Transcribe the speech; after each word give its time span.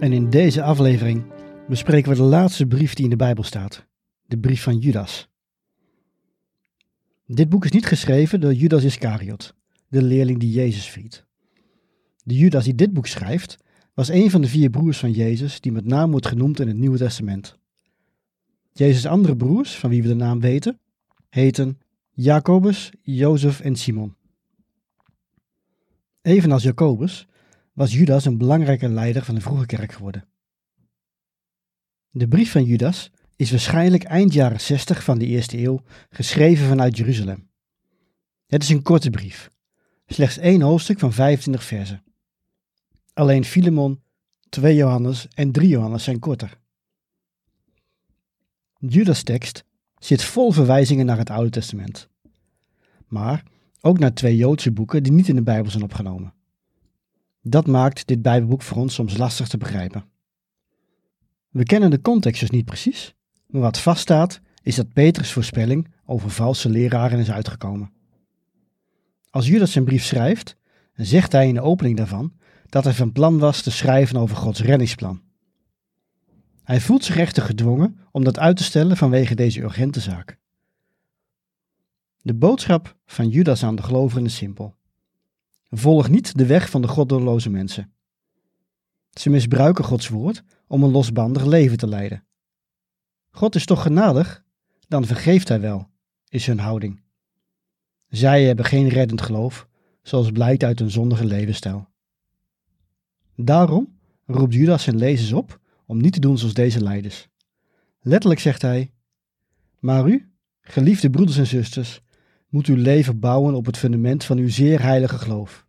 En 0.00 0.12
in 0.12 0.30
deze 0.30 0.62
aflevering 0.62 1.24
bespreken 1.68 2.10
we 2.10 2.16
de 2.16 2.22
laatste 2.22 2.66
brief 2.66 2.94
die 2.94 3.04
in 3.04 3.10
de 3.10 3.16
Bijbel 3.16 3.44
staat, 3.44 3.86
de 4.26 4.38
brief 4.38 4.62
van 4.62 4.78
Judas. 4.78 5.28
Dit 7.26 7.48
boek 7.48 7.64
is 7.64 7.70
niet 7.70 7.86
geschreven 7.86 8.40
door 8.40 8.52
Judas 8.52 8.84
Iscariot, 8.84 9.54
de 9.88 10.02
leerling 10.02 10.38
die 10.38 10.50
Jezus 10.50 10.88
viert. 10.88 11.26
De 12.24 12.34
Judas 12.34 12.64
die 12.64 12.74
dit 12.74 12.92
boek 12.92 13.06
schrijft, 13.06 13.56
was 13.94 14.08
een 14.08 14.30
van 14.30 14.40
de 14.40 14.48
vier 14.48 14.70
broers 14.70 14.98
van 14.98 15.12
Jezus 15.12 15.60
die 15.60 15.72
met 15.72 15.84
naam 15.84 16.10
wordt 16.10 16.26
genoemd 16.26 16.60
in 16.60 16.68
het 16.68 16.76
Nieuwe 16.76 16.98
Testament. 16.98 17.58
Jezus' 18.72 19.06
andere 19.06 19.36
broers, 19.36 19.76
van 19.76 19.90
wie 19.90 20.02
we 20.02 20.08
de 20.08 20.14
naam 20.14 20.40
weten, 20.40 20.78
heten 21.28 21.78
Jacobus, 22.10 22.90
Jozef 23.02 23.60
en 23.60 23.76
Simon. 23.76 24.14
Evenals 26.22 26.62
Jacobus 26.62 27.26
was 27.78 27.92
Judas 27.92 28.24
een 28.24 28.38
belangrijke 28.38 28.88
leider 28.88 29.24
van 29.24 29.34
de 29.34 29.40
vroege 29.40 29.66
kerk 29.66 29.92
geworden. 29.92 30.28
De 32.10 32.28
brief 32.28 32.50
van 32.50 32.64
Judas 32.64 33.10
is 33.36 33.50
waarschijnlijk 33.50 34.02
eind 34.02 34.32
jaren 34.32 34.60
60 34.60 35.04
van 35.04 35.18
de 35.18 35.26
eerste 35.26 35.58
eeuw 35.58 35.82
geschreven 36.10 36.68
vanuit 36.68 36.96
Jeruzalem. 36.96 37.50
Het 38.46 38.62
is 38.62 38.68
een 38.68 38.82
korte 38.82 39.10
brief, 39.10 39.50
slechts 40.06 40.38
één 40.38 40.60
hoofdstuk 40.60 40.98
van 40.98 41.12
25 41.12 41.64
versen. 41.64 42.02
Alleen 43.12 43.44
Filemon, 43.44 44.02
2 44.48 44.74
Johannes 44.74 45.28
en 45.34 45.52
3 45.52 45.68
Johannes 45.68 46.04
zijn 46.04 46.18
korter. 46.18 46.58
Judas' 48.78 49.22
tekst 49.22 49.64
zit 49.98 50.22
vol 50.22 50.52
verwijzingen 50.52 51.06
naar 51.06 51.18
het 51.18 51.30
Oude 51.30 51.50
Testament, 51.50 52.08
maar 53.06 53.42
ook 53.80 53.98
naar 53.98 54.14
twee 54.14 54.36
Joodse 54.36 54.72
boeken 54.72 55.02
die 55.02 55.12
niet 55.12 55.28
in 55.28 55.34
de 55.34 55.42
Bijbel 55.42 55.70
zijn 55.70 55.84
opgenomen. 55.84 56.36
Dat 57.42 57.66
maakt 57.66 58.06
dit 58.06 58.22
Bijbelboek 58.22 58.62
voor 58.62 58.76
ons 58.76 58.94
soms 58.94 59.16
lastig 59.16 59.48
te 59.48 59.58
begrijpen. 59.58 60.04
We 61.48 61.62
kennen 61.62 61.90
de 61.90 62.00
context 62.00 62.40
dus 62.40 62.50
niet 62.50 62.64
precies, 62.64 63.14
maar 63.46 63.60
wat 63.60 63.78
vaststaat 63.78 64.40
is 64.62 64.74
dat 64.74 64.92
Petrus' 64.92 65.32
voorspelling 65.32 65.88
over 66.06 66.30
valse 66.30 66.68
leraren 66.68 67.18
is 67.18 67.30
uitgekomen. 67.30 67.92
Als 69.30 69.46
Judas 69.46 69.72
zijn 69.72 69.84
brief 69.84 70.04
schrijft, 70.04 70.56
zegt 70.94 71.32
hij 71.32 71.48
in 71.48 71.54
de 71.54 71.60
opening 71.60 71.96
daarvan 71.96 72.32
dat 72.68 72.84
hij 72.84 72.92
van 72.92 73.12
plan 73.12 73.38
was 73.38 73.62
te 73.62 73.70
schrijven 73.70 74.16
over 74.16 74.36
Gods 74.36 74.60
reddingsplan. 74.60 75.22
Hij 76.62 76.80
voelt 76.80 77.04
zich 77.04 77.16
echter 77.16 77.42
gedwongen 77.42 77.98
om 78.10 78.24
dat 78.24 78.38
uit 78.38 78.56
te 78.56 78.62
stellen 78.62 78.96
vanwege 78.96 79.34
deze 79.34 79.60
urgente 79.60 80.00
zaak. 80.00 80.38
De 82.22 82.34
boodschap 82.34 82.96
van 83.06 83.28
Judas 83.28 83.64
aan 83.64 83.76
de 83.76 83.82
gelovigen 83.82 84.24
is 84.24 84.36
simpel. 84.36 84.77
Volg 85.70 86.08
niet 86.08 86.38
de 86.38 86.46
weg 86.46 86.70
van 86.70 86.82
de 86.82 86.88
goddeloze 86.88 87.50
mensen. 87.50 87.92
Ze 89.10 89.30
misbruiken 89.30 89.84
Gods 89.84 90.08
woord 90.08 90.42
om 90.66 90.82
een 90.82 90.90
losbandig 90.90 91.44
leven 91.44 91.76
te 91.76 91.86
leiden. 91.86 92.26
God 93.30 93.54
is 93.54 93.64
toch 93.64 93.82
genadig? 93.82 94.44
Dan 94.88 95.04
vergeeft 95.04 95.48
hij 95.48 95.60
wel, 95.60 95.88
is 96.28 96.46
hun 96.46 96.58
houding. 96.58 97.02
Zij 98.08 98.44
hebben 98.44 98.64
geen 98.64 98.88
reddend 98.88 99.22
geloof, 99.22 99.68
zoals 100.02 100.30
blijkt 100.30 100.64
uit 100.64 100.78
hun 100.78 100.90
zondige 100.90 101.24
levensstijl. 101.24 101.88
Daarom 103.36 103.98
roept 104.26 104.54
Judas 104.54 104.82
zijn 104.82 104.96
lezers 104.96 105.32
op 105.32 105.60
om 105.86 106.00
niet 106.00 106.12
te 106.12 106.20
doen 106.20 106.38
zoals 106.38 106.54
deze 106.54 106.82
leiders. 106.82 107.28
Letterlijk 108.00 108.40
zegt 108.40 108.62
hij: 108.62 108.92
Maar 109.78 110.08
u, 110.08 110.32
geliefde 110.60 111.10
broeders 111.10 111.38
en 111.38 111.46
zusters, 111.46 112.00
moet 112.48 112.66
uw 112.66 112.76
leven 112.76 113.18
bouwen 113.18 113.54
op 113.54 113.66
het 113.66 113.76
fundament 113.76 114.24
van 114.24 114.38
uw 114.38 114.48
zeer 114.48 114.82
heilige 114.82 115.18
geloof. 115.18 115.66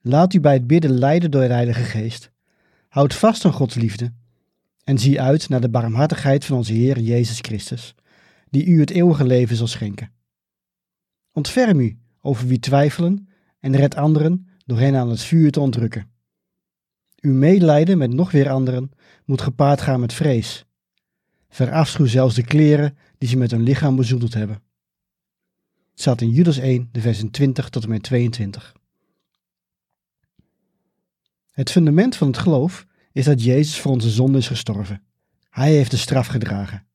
Laat 0.00 0.34
u 0.34 0.40
bij 0.40 0.52
het 0.52 0.66
bidden 0.66 0.98
leiden 0.98 1.30
door 1.30 1.40
de 1.42 1.52
Heilige 1.52 1.82
Geest. 1.82 2.30
Houd 2.88 3.14
vast 3.14 3.44
aan 3.44 3.52
Gods 3.52 3.74
liefde 3.74 4.12
en 4.84 4.98
zie 4.98 5.20
uit 5.20 5.48
naar 5.48 5.60
de 5.60 5.68
barmhartigheid 5.68 6.44
van 6.44 6.56
onze 6.56 6.72
Heer 6.72 7.00
Jezus 7.00 7.38
Christus, 7.38 7.94
die 8.50 8.66
u 8.66 8.80
het 8.80 8.90
eeuwige 8.90 9.24
leven 9.24 9.56
zal 9.56 9.66
schenken. 9.66 10.12
Ontferm 11.32 11.80
u 11.80 11.98
over 12.20 12.46
wie 12.46 12.58
twijfelen 12.58 13.28
en 13.60 13.76
red 13.76 13.94
anderen 13.94 14.48
door 14.66 14.78
hen 14.78 14.96
aan 14.96 15.10
het 15.10 15.22
vuur 15.22 15.50
te 15.50 15.60
ontrukken. 15.60 16.10
Uw 17.20 17.34
medelijden 17.34 17.98
met 17.98 18.12
nog 18.12 18.30
weer 18.30 18.48
anderen 18.48 18.90
moet 19.24 19.40
gepaard 19.40 19.80
gaan 19.80 20.00
met 20.00 20.12
vrees. 20.12 20.66
Verafschuw 21.48 22.06
zelfs 22.06 22.34
de 22.34 22.44
kleren 22.44 22.96
die 23.18 23.28
ze 23.28 23.36
met 23.36 23.50
hun 23.50 23.62
lichaam 23.62 23.96
bezoedeld 23.96 24.34
hebben. 24.34 24.62
Staat 26.00 26.20
in 26.20 26.30
Judas 26.30 26.58
1, 26.58 26.88
de 26.92 27.00
versen 27.00 27.30
20 27.30 27.68
tot 27.68 27.82
en 27.82 27.88
met 27.88 28.02
22. 28.02 28.74
Het 31.50 31.70
fundament 31.70 32.16
van 32.16 32.26
het 32.26 32.38
geloof 32.38 32.86
is 33.12 33.24
dat 33.24 33.42
Jezus 33.42 33.80
voor 33.80 33.92
onze 33.92 34.10
zonde 34.10 34.38
is 34.38 34.46
gestorven. 34.46 35.02
Hij 35.50 35.72
heeft 35.72 35.90
de 35.90 35.96
straf 35.96 36.26
gedragen. 36.26 36.86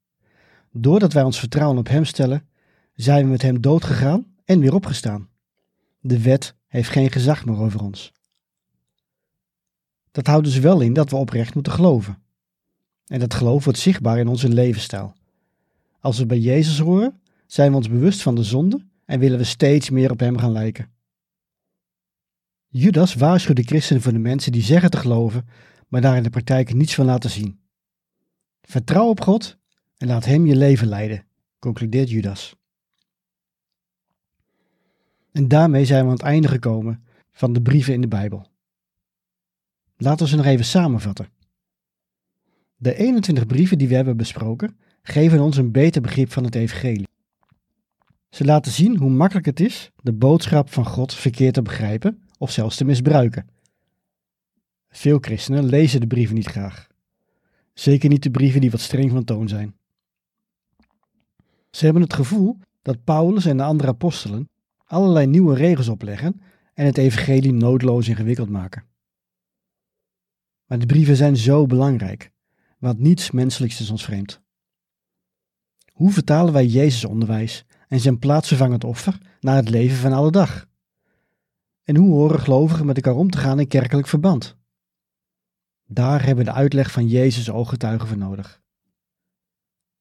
Doordat 0.71 1.13
wij 1.13 1.23
ons 1.23 1.39
vertrouwen 1.39 1.77
op 1.77 1.87
Hem 1.87 2.05
stellen, 2.05 2.47
zijn 2.95 3.23
we 3.23 3.31
met 3.31 3.41
Hem 3.41 3.61
doodgegaan 3.61 4.35
en 4.45 4.59
weer 4.59 4.73
opgestaan. 4.73 5.29
De 5.99 6.21
wet 6.21 6.55
heeft 6.67 6.89
geen 6.89 7.11
gezag 7.11 7.45
meer 7.45 7.57
over 7.59 7.81
ons. 7.81 8.11
Dat 10.11 10.27
houdt 10.27 10.45
dus 10.45 10.59
wel 10.59 10.81
in 10.81 10.93
dat 10.93 11.09
we 11.09 11.15
oprecht 11.15 11.53
moeten 11.53 11.73
geloven. 11.73 12.21
En 13.05 13.19
dat 13.19 13.33
geloof 13.33 13.63
wordt 13.63 13.79
zichtbaar 13.79 14.19
in 14.19 14.27
onze 14.27 14.49
levensstijl. 14.49 15.13
Als 15.99 16.17
we 16.17 16.25
bij 16.25 16.39
Jezus 16.39 16.79
horen, 16.79 17.21
zijn 17.47 17.71
we 17.71 17.77
ons 17.77 17.89
bewust 17.89 18.21
van 18.21 18.35
de 18.35 18.43
zonde 18.43 18.93
en 19.05 19.19
willen 19.19 19.37
we 19.37 19.43
steeds 19.43 19.89
meer 19.89 20.11
op 20.11 20.19
Hem 20.19 20.37
gaan 20.37 20.51
lijken. 20.51 20.93
Judas 22.67 23.13
waarschuwt 23.13 23.57
de 23.57 23.63
christenen 23.63 24.01
voor 24.01 24.11
de 24.11 24.19
mensen 24.19 24.51
die 24.51 24.61
zeggen 24.61 24.89
te 24.89 24.97
geloven, 24.97 25.47
maar 25.87 26.01
daar 26.01 26.17
in 26.17 26.23
de 26.23 26.29
praktijk 26.29 26.73
niets 26.73 26.95
van 26.95 27.05
laten 27.05 27.29
zien. 27.29 27.59
Vertrouw 28.61 29.07
op 29.07 29.21
God 29.21 29.57
en 29.97 30.07
laat 30.07 30.25
Hem 30.25 30.45
je 30.45 30.55
leven 30.55 30.87
leiden, 30.87 31.25
concludeert 31.59 32.09
Judas. 32.09 32.55
En 35.31 35.47
daarmee 35.47 35.85
zijn 35.85 36.03
we 36.03 36.09
aan 36.09 36.15
het 36.15 36.25
einde 36.25 36.47
gekomen 36.47 37.03
van 37.31 37.53
de 37.53 37.61
brieven 37.61 37.93
in 37.93 38.01
de 38.01 38.07
Bijbel. 38.07 38.47
Laten 39.97 40.23
we 40.23 40.31
ze 40.31 40.35
nog 40.35 40.45
even 40.45 40.65
samenvatten. 40.65 41.29
De 42.75 42.95
21 42.95 43.45
brieven 43.45 43.77
die 43.77 43.87
we 43.87 43.95
hebben 43.95 44.17
besproken 44.17 44.77
geven 45.01 45.39
ons 45.39 45.57
een 45.57 45.71
beter 45.71 46.01
begrip 46.01 46.31
van 46.31 46.43
het 46.43 46.55
Evangelie. 46.55 47.07
Ze 48.35 48.45
laten 48.45 48.71
zien 48.71 48.97
hoe 48.97 49.09
makkelijk 49.09 49.45
het 49.45 49.59
is 49.59 49.91
de 50.03 50.13
boodschap 50.13 50.69
van 50.69 50.85
God 50.85 51.13
verkeerd 51.13 51.53
te 51.53 51.61
begrijpen 51.61 52.23
of 52.37 52.51
zelfs 52.51 52.75
te 52.75 52.85
misbruiken. 52.85 53.49
Veel 54.89 55.17
christenen 55.21 55.65
lezen 55.65 55.99
de 55.99 56.07
brieven 56.07 56.35
niet 56.35 56.47
graag. 56.47 56.87
Zeker 57.73 58.09
niet 58.09 58.23
de 58.23 58.31
brieven 58.31 58.61
die 58.61 58.71
wat 58.71 58.79
streng 58.79 59.11
van 59.11 59.23
toon 59.23 59.47
zijn. 59.47 59.75
Ze 61.71 61.83
hebben 61.83 62.01
het 62.01 62.13
gevoel 62.13 62.57
dat 62.81 63.03
Paulus 63.03 63.45
en 63.45 63.57
de 63.57 63.63
andere 63.63 63.89
apostelen 63.89 64.49
allerlei 64.85 65.27
nieuwe 65.27 65.55
regels 65.55 65.87
opleggen 65.87 66.41
en 66.73 66.85
het 66.85 66.97
evangelie 66.97 67.53
noodloos 67.53 68.07
ingewikkeld 68.07 68.49
maken. 68.49 68.85
Maar 70.65 70.79
de 70.79 70.85
brieven 70.85 71.15
zijn 71.15 71.37
zo 71.37 71.65
belangrijk, 71.65 72.31
want 72.79 72.99
niets 72.99 73.31
menselijks 73.31 73.79
is 73.79 73.89
ons 73.89 74.03
vreemd. 74.03 74.41
Hoe 75.91 76.11
vertalen 76.11 76.53
wij 76.53 76.65
Jezus' 76.65 77.05
onderwijs 77.05 77.65
en 77.95 78.01
zijn 78.01 78.19
plaatsvervangend 78.19 78.83
offer 78.83 79.17
naar 79.39 79.55
het 79.55 79.69
leven 79.69 79.97
van 79.97 80.13
alle 80.13 80.31
dag? 80.31 80.67
En 81.83 81.95
hoe 81.95 82.13
horen 82.13 82.39
gelovigen 82.39 82.85
met 82.85 82.95
elkaar 82.95 83.15
om 83.15 83.29
te 83.29 83.37
gaan 83.37 83.59
in 83.59 83.67
kerkelijk 83.67 84.07
verband? 84.07 84.57
Daar 85.87 86.25
hebben 86.25 86.45
de 86.45 86.51
uitleg 86.51 86.91
van 86.91 87.07
Jezus' 87.07 87.49
ooggetuigen 87.49 88.07
voor 88.07 88.17
nodig. 88.17 88.61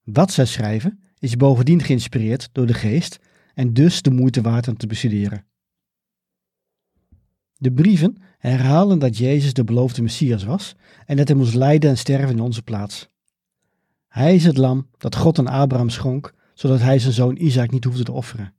Wat 0.03 0.33
zij 0.33 0.45
schrijven 0.45 1.01
is 1.19 1.37
bovendien 1.37 1.83
geïnspireerd 1.83 2.49
door 2.53 2.67
de 2.67 2.75
geest 2.75 3.19
en 3.55 3.73
dus 3.73 4.03
de 4.03 4.11
moeite 4.11 4.41
waard 4.41 4.69
om 4.69 4.77
te 4.77 4.87
bestuderen. 4.87 5.47
De 7.57 7.73
brieven 7.73 8.17
herhalen 8.39 8.99
dat 8.99 9.17
Jezus 9.17 9.53
de 9.53 9.65
beloofde 9.65 10.03
Messias 10.03 10.45
was 10.45 10.75
en 11.07 11.17
dat 11.17 11.29
hij 11.29 11.37
moest 11.37 11.55
lijden 11.55 11.91
en 11.91 11.99
sterven 11.99 12.31
in 12.31 12.41
onze 12.41 12.63
plaats. 12.63 13.09
Hij 14.09 14.35
is 14.35 14.45
het 14.45 14.57
lam 14.57 14.89
dat 14.99 15.17
God 15.17 15.39
aan 15.39 15.49
Abraham 15.49 15.89
schonk, 15.91 16.33
zodat 16.55 16.81
hij 16.81 16.99
zijn 16.99 17.13
zoon 17.13 17.37
Isaac 17.37 17.71
niet 17.71 17.85
hoefde 17.85 18.03
te 18.03 18.13
offeren. 18.13 18.55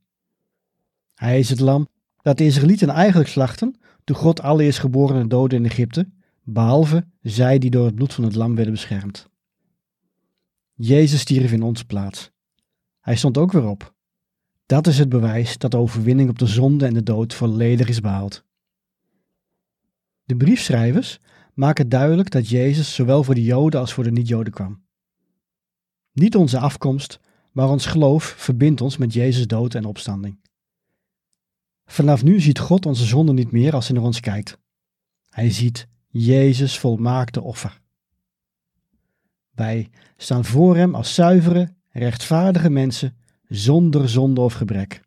Hij 1.13 1.39
is 1.39 1.50
het 1.50 1.59
lam 1.59 1.88
dat 2.21 2.38
de 2.38 2.45
Israëlieten 2.45 2.89
eigenlijk 2.89 3.30
slachten 3.30 3.75
toen 4.03 4.15
God 4.15 4.42
alle 4.42 4.63
eerstgeborenen 4.63 5.27
doden 5.27 5.57
in 5.57 5.65
Egypte, 5.65 6.09
behalve 6.44 7.07
zij 7.21 7.57
die 7.57 7.69
door 7.69 7.86
het 7.86 7.95
bloed 7.95 8.13
van 8.13 8.24
het 8.24 8.36
lam 8.36 8.56
werden 8.56 8.74
beschermd. 8.74 9.30
Jezus 10.74 11.19
stierf 11.19 11.51
in 11.51 11.62
onze 11.62 11.86
plaats. 11.86 12.31
Hij 13.00 13.15
stond 13.15 13.38
ook 13.38 13.51
weer 13.51 13.68
op. 13.68 13.94
Dat 14.65 14.88
is 14.88 14.98
het 14.98 15.09
bewijs 15.09 15.57
dat 15.57 15.71
de 15.71 15.77
overwinning 15.77 16.30
op 16.30 16.39
de 16.39 16.48
zonde 16.48 16.86
en 16.86 16.94
de 16.94 17.03
dood 17.03 17.33
volledig 17.33 17.88
is 17.88 18.01
behaald. 18.01 18.44
De 20.24 20.36
briefschrijvers 20.36 21.19
maken 21.53 21.89
duidelijk 21.89 22.30
dat 22.30 22.50
Jezus 22.50 22.95
zowel 22.95 23.24
voor 23.24 23.36
de 23.36 23.44
Joden 23.44 23.80
als 23.80 23.94
voor 23.94 24.03
de 24.03 24.12
niet-Joden 24.12 24.53
kwam. 24.53 24.83
Niet 26.12 26.36
onze 26.36 26.59
afkomst, 26.59 27.19
maar 27.56 27.69
ons 27.69 27.86
geloof 27.86 28.24
verbindt 28.24 28.81
ons 28.81 28.98
met 28.98 29.13
Jezus' 29.13 29.48
dood 29.48 29.75
en 29.75 29.86
opstanding. 29.86 30.40
Vanaf 31.86 32.24
nu 32.24 32.40
ziet 32.40 32.60
God 32.60 32.86
onze 32.86 33.06
zonde 33.06 33.34
niet 33.34 33.52
meer 33.52 33.74
als 33.74 33.88
hij 33.88 33.96
naar 33.96 34.06
ons 34.06 34.19
kijkt. 34.19 34.57
Hij 35.30 35.52
ziet 35.52 35.88
Jezus 36.07 36.80
volmaakte 36.80 37.42
offer. 37.42 37.81
Wij 39.52 39.90
staan 40.18 40.46
voor 40.46 40.75
Hem 40.75 40.96
als 40.96 41.13
zuivere, 41.13 41.74
rechtvaardige 41.90 42.69
mensen 42.69 43.18
zonder 43.48 44.10
zonde 44.10 44.42
of 44.42 44.54
gebrek. 44.54 45.01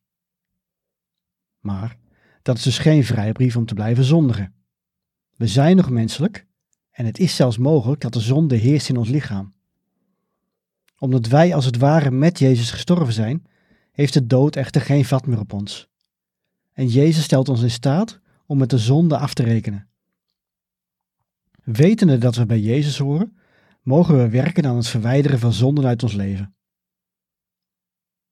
Maar 1.59 1.97
dat 2.43 2.57
is 2.57 2.63
dus 2.63 2.79
geen 2.79 3.05
vrijbrief 3.05 3.57
om 3.57 3.67
te 3.67 3.75
blijven 3.75 4.05
zondigen. 4.05 4.55
We 5.37 5.47
zijn 5.47 5.77
nog 5.77 5.91
menselijk 5.91 6.47
en 6.91 7.07
het 7.07 7.19
is 7.19 7.37
zelfs 7.37 7.59
mogelijk 7.59 8.01
dat 8.01 8.13
de 8.13 8.21
zonde 8.21 8.57
heerst 8.57 8.89
in 8.89 8.97
ons 8.97 9.09
lichaam. 9.09 9.57
Omdat 10.99 11.27
wij 11.27 11.55
als 11.55 11.65
het 11.65 11.77
ware 11.77 12.11
met 12.11 12.39
Jezus 12.39 12.71
gestorven 12.71 13.13
zijn, 13.13 13.47
heeft 13.93 14.13
de 14.13 14.27
dood 14.27 14.57
echter 14.57 14.81
geen 14.81 15.05
vat 15.05 15.27
meer 15.27 15.39
op 15.39 15.53
ons. 15.53 15.89
En 16.73 16.87
Jezus 16.87 17.25
stelt 17.25 17.49
ons 17.49 17.63
in 17.63 17.71
staat 17.71 18.21
om 18.47 18.59
met 18.59 18.71
de 18.71 18.79
zonde 18.79 19.19
af 19.19 19.35
te 19.35 19.43
rekenen. 19.43 19.89
Wetende 21.65 22.19
dat 22.19 22.37
we 22.37 22.47
bij 22.47 22.61
Jezus 22.61 22.99
horen, 22.99 23.37
mogen 23.83 24.17
we 24.17 24.29
werken 24.29 24.67
aan 24.67 24.77
het 24.77 24.89
verwijderen 24.89 25.39
van 25.39 25.53
zonden 25.53 25.87
uit 25.87 26.03
ons 26.03 26.13
leven. 26.13 26.55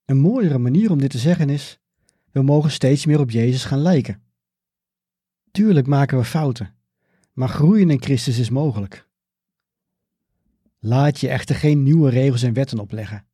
Een 0.04 0.18
mooiere 0.18 0.58
manier 0.58 0.90
om 0.90 0.98
dit 0.98 1.10
te 1.10 1.18
zeggen 1.18 1.50
is: 1.50 1.78
we 2.30 2.42
mogen 2.42 2.70
steeds 2.70 3.06
meer 3.06 3.20
op 3.20 3.30
Jezus 3.30 3.64
gaan 3.64 3.78
lijken. 3.78 4.22
Tuurlijk 5.50 5.86
maken 5.86 6.18
we 6.18 6.24
fouten, 6.24 6.74
maar 7.32 7.48
groeien 7.48 7.90
in 7.90 8.02
Christus 8.02 8.38
is 8.38 8.50
mogelijk. 8.50 9.05
Laat 10.86 11.20
je 11.20 11.28
echter 11.28 11.54
geen 11.54 11.82
nieuwe 11.82 12.10
regels 12.10 12.42
en 12.42 12.52
wetten 12.52 12.78
opleggen. 12.78 13.26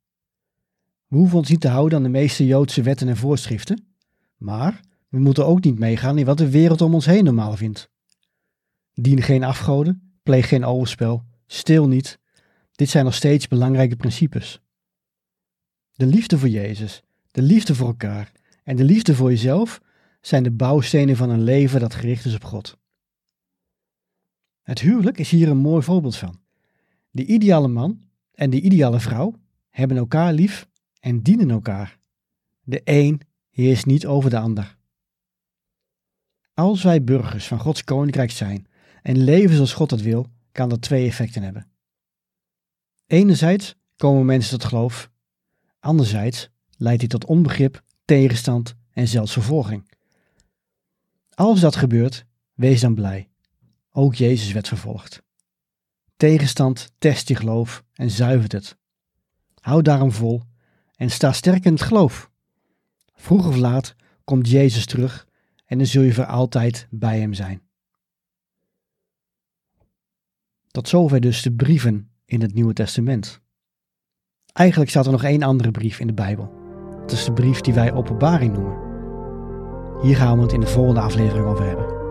We 1.07 1.17
hoeven 1.17 1.37
ons 1.37 1.49
niet 1.49 1.61
te 1.61 1.67
houden 1.67 1.97
aan 1.97 2.03
de 2.03 2.09
meeste 2.09 2.45
Joodse 2.45 2.81
wetten 2.81 3.07
en 3.07 3.17
voorschriften, 3.17 3.95
maar 4.37 4.79
we 5.09 5.19
moeten 5.19 5.45
ook 5.45 5.63
niet 5.63 5.79
meegaan 5.79 6.17
in 6.17 6.25
wat 6.25 6.37
de 6.37 6.49
wereld 6.49 6.81
om 6.81 6.93
ons 6.93 7.05
heen 7.05 7.23
normaal 7.23 7.55
vindt. 7.55 7.89
Dien 8.93 9.21
geen 9.21 9.43
afgoden, 9.43 10.17
pleeg 10.23 10.47
geen 10.47 10.65
overspel, 10.65 11.23
stil 11.45 11.87
niet. 11.87 12.19
Dit 12.71 12.89
zijn 12.89 13.05
nog 13.05 13.13
steeds 13.13 13.47
belangrijke 13.47 13.95
principes. 13.95 14.61
De 15.91 16.05
liefde 16.05 16.37
voor 16.37 16.49
Jezus, 16.49 17.03
de 17.31 17.41
liefde 17.41 17.75
voor 17.75 17.87
elkaar 17.87 18.31
en 18.63 18.75
de 18.75 18.83
liefde 18.83 19.15
voor 19.15 19.29
jezelf 19.29 19.81
zijn 20.21 20.43
de 20.43 20.51
bouwstenen 20.51 21.15
van 21.15 21.29
een 21.29 21.43
leven 21.43 21.79
dat 21.79 21.95
gericht 21.95 22.25
is 22.25 22.35
op 22.35 22.43
God. 22.43 22.77
Het 24.61 24.79
huwelijk 24.79 25.17
is 25.17 25.29
hier 25.29 25.49
een 25.49 25.57
mooi 25.57 25.83
voorbeeld 25.83 26.15
van. 26.15 26.42
De 27.15 27.25
ideale 27.25 27.67
man 27.67 28.01
en 28.31 28.49
de 28.49 28.61
ideale 28.61 28.99
vrouw 28.99 29.33
hebben 29.69 29.97
elkaar 29.97 30.33
lief 30.33 30.67
en 30.99 31.21
dienen 31.21 31.49
elkaar. 31.49 31.99
De 32.63 32.81
een 32.83 33.21
heerst 33.49 33.85
niet 33.85 34.05
over 34.05 34.29
de 34.29 34.37
ander. 34.37 34.77
Als 36.53 36.83
wij 36.83 37.03
burgers 37.03 37.47
van 37.47 37.59
Gods 37.59 37.83
koninkrijk 37.83 38.31
zijn 38.31 38.67
en 39.01 39.23
leven 39.23 39.55
zoals 39.55 39.73
God 39.73 39.89
dat 39.89 40.01
wil, 40.01 40.27
kan 40.51 40.69
dat 40.69 40.81
twee 40.81 41.07
effecten 41.07 41.43
hebben. 41.43 41.67
Enerzijds 43.05 43.75
komen 43.95 44.25
mensen 44.25 44.59
tot 44.59 44.69
geloof, 44.69 45.11
anderzijds 45.79 46.49
leidt 46.77 47.01
dit 47.01 47.09
tot 47.09 47.25
onbegrip, 47.25 47.83
tegenstand 48.05 48.75
en 48.91 49.07
zelfs 49.07 49.33
vervolging. 49.33 49.89
Als 51.29 51.59
dat 51.59 51.75
gebeurt, 51.75 52.25
wees 52.53 52.81
dan 52.81 52.95
blij. 52.95 53.29
Ook 53.91 54.15
Jezus 54.15 54.51
werd 54.51 54.67
vervolgd. 54.67 55.23
Tegenstand 56.23 56.91
test 56.97 57.27
je 57.27 57.35
geloof 57.35 57.83
en 57.93 58.09
zuivert 58.09 58.51
het. 58.51 58.77
Houd 59.59 59.85
daarom 59.85 60.11
vol 60.11 60.41
en 60.95 61.09
sta 61.09 61.31
sterk 61.31 61.65
in 61.65 61.73
het 61.73 61.81
geloof. 61.81 62.31
Vroeg 63.13 63.47
of 63.47 63.55
laat 63.55 63.95
komt 64.23 64.49
Jezus 64.49 64.85
terug 64.85 65.27
en 65.65 65.77
dan 65.77 65.87
zul 65.87 66.01
je 66.01 66.13
voor 66.13 66.25
altijd 66.25 66.87
bij 66.89 67.19
hem 67.19 67.33
zijn. 67.33 67.61
Tot 70.67 70.87
zover 70.87 71.19
dus 71.19 71.41
de 71.41 71.51
brieven 71.51 72.11
in 72.25 72.41
het 72.41 72.53
Nieuwe 72.53 72.73
Testament. 72.73 73.41
Eigenlijk 74.53 74.89
staat 74.89 75.05
er 75.05 75.11
nog 75.11 75.23
één 75.23 75.43
andere 75.43 75.71
brief 75.71 75.99
in 75.99 76.07
de 76.07 76.13
Bijbel. 76.13 76.51
Dat 76.99 77.11
is 77.11 77.25
de 77.25 77.33
brief 77.33 77.61
die 77.61 77.73
wij 77.73 77.93
openbaring 77.93 78.53
noemen. 78.53 78.77
Hier 80.01 80.15
gaan 80.15 80.37
we 80.37 80.43
het 80.43 80.53
in 80.53 80.59
de 80.59 80.67
volgende 80.67 81.01
aflevering 81.01 81.45
over 81.45 81.65
hebben. 81.65 82.02